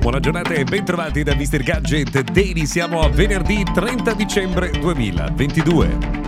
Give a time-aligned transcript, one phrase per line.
[0.00, 1.62] Buona giornata e bentrovati da Mr.
[1.62, 2.64] Gadget Daily.
[2.64, 6.20] Siamo a venerdì 30 dicembre 2022.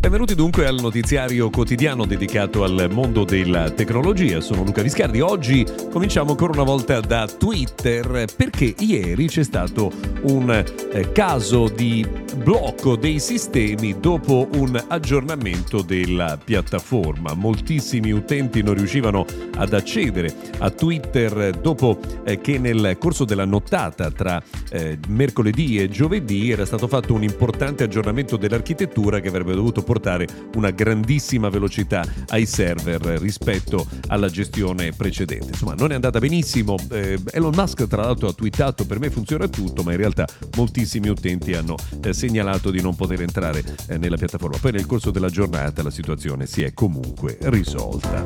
[0.00, 4.40] Benvenuti dunque al notiziario quotidiano dedicato al mondo della tecnologia.
[4.40, 5.20] Sono Luca Viscardi.
[5.20, 12.04] Oggi cominciamo ancora una volta da Twitter perché ieri c'è stato un eh, caso di
[12.36, 17.34] blocco dei sistemi dopo un aggiornamento della piattaforma.
[17.34, 19.24] Moltissimi utenti non riuscivano
[19.56, 25.88] ad accedere a Twitter dopo eh, che nel corso della nottata tra eh, mercoledì e
[25.88, 32.04] giovedì era stato fatto un importante aggiornamento dell'architettura che avrebbe dovuto portare una grandissima velocità
[32.28, 35.48] ai server rispetto alla gestione precedente.
[35.48, 36.76] Insomma, non è andata benissimo.
[36.90, 41.08] Eh, Elon Musk, tra l'altro, ha twittato: Per me funziona tutto, ma in realtà moltissimi
[41.08, 44.58] utenti hanno eh, segnalato di non poter entrare eh, nella piattaforma.
[44.60, 48.24] Poi, nel corso della giornata, la situazione si è comunque risolta.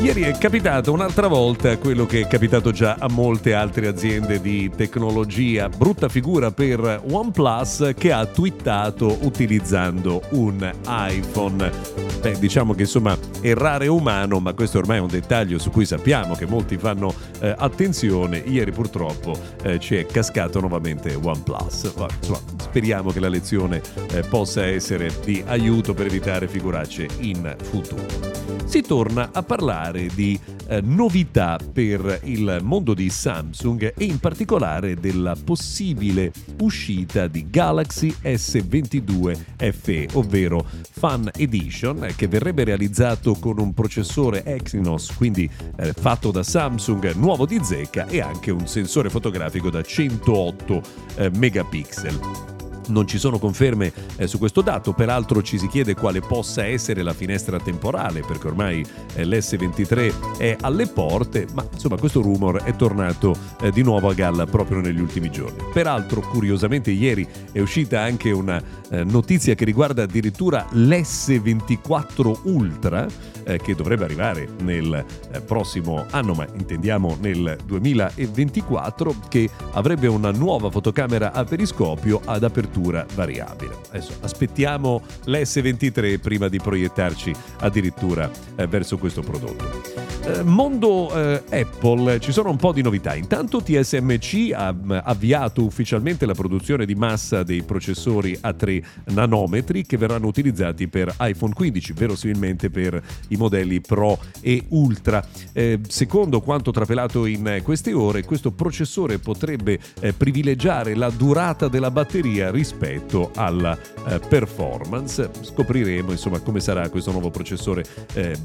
[0.00, 4.70] Ieri è capitato un'altra volta quello che è capitato già a molte altre aziende di
[4.76, 5.70] tecnologia.
[5.70, 12.05] Brutta figura per OnePlus che ha twittato utilizzando un iPhone.
[12.20, 15.84] Beh, diciamo che insomma errare è umano, ma questo ormai è un dettaglio su cui
[15.84, 18.38] sappiamo che molti fanno eh, attenzione.
[18.38, 21.92] Ieri purtroppo eh, ci è cascato nuovamente OnePlus.
[21.96, 27.54] Ma, insomma, speriamo che la lezione eh, possa essere di aiuto per evitare figuracce in
[27.62, 28.36] futuro.
[28.64, 34.96] Si torna a parlare di eh, novità per il mondo di Samsung e in particolare
[34.96, 43.72] della possibile uscita di Galaxy S22 FE, ovvero Fan Edition, che verrebbe realizzato con un
[43.72, 49.70] processore Exynos, quindi eh, fatto da Samsung, nuovo di zecca e anche un sensore fotografico
[49.70, 50.82] da 108
[51.16, 52.55] eh, megapixel.
[52.88, 57.02] Non ci sono conferme eh, su questo dato, peraltro ci si chiede quale possa essere
[57.02, 62.76] la finestra temporale, perché ormai eh, l'S23 è alle porte, ma insomma questo rumor è
[62.76, 65.64] tornato eh, di nuovo a galla proprio negli ultimi giorni.
[65.72, 73.06] Peraltro, curiosamente, ieri è uscita anche una eh, notizia che riguarda addirittura l'S24 Ultra,
[73.44, 80.30] eh, che dovrebbe arrivare nel eh, prossimo anno, ma intendiamo nel 2024, che avrebbe una
[80.30, 83.74] nuova fotocamera a periscopio ad apertura temperatura variabile.
[83.88, 90.15] Adesso aspettiamo l'S23 prima di proiettarci addirittura eh, verso questo prodotto.
[90.28, 93.14] Eh, mondo eh, Apple, ci sono un po' di novità.
[93.14, 99.96] Intanto TSMC ha avviato ufficialmente la produzione di massa dei processori a 3 nanometri che
[99.96, 105.24] verranno utilizzati per iPhone 15, verosimilmente per i modelli Pro e Ultra.
[105.52, 111.92] Eh, secondo quanto trapelato in queste ore, questo processore potrebbe eh, privilegiare la durata della
[111.92, 113.78] batteria rispetto alla
[114.08, 115.30] eh, performance.
[115.40, 117.84] Scopriremo insomma come sarà questo nuovo processore
[118.14, 118.36] eh,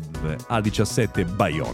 [0.47, 1.70] A17 Bionic.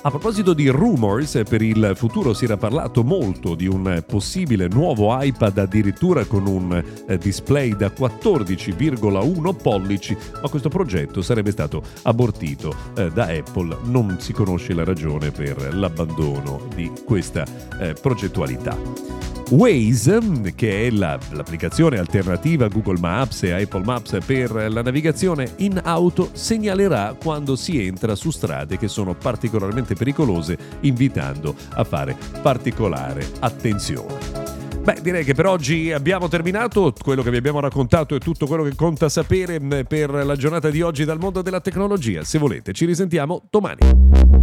[0.00, 5.08] A proposito di rumors, per il futuro si era parlato molto di un possibile nuovo
[5.20, 12.74] iPad addirittura con un eh, display da 14,1 pollici, ma questo progetto sarebbe stato abortito
[12.96, 13.76] eh, da Apple.
[13.84, 17.44] Non si conosce la ragione per l'abbandono di questa
[17.80, 19.37] eh, progettualità.
[19.50, 25.54] Waze, che è la, l'applicazione alternativa a Google Maps e Apple Maps per la navigazione
[25.56, 32.16] in auto, segnalerà quando si entra su strade che sono particolarmente pericolose, invitando a fare
[32.42, 34.18] particolare attenzione.
[34.82, 36.92] Beh, direi che per oggi abbiamo terminato.
[36.98, 40.82] Quello che vi abbiamo raccontato è tutto quello che conta sapere per la giornata di
[40.82, 42.22] oggi dal mondo della tecnologia.
[42.22, 44.37] Se volete, ci risentiamo domani.